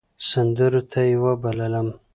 سندرو 0.29 0.81
ته 0.91 0.99
يې 1.07 1.15
وبللم. 1.23 1.87